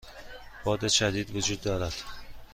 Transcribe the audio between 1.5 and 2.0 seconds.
دارد.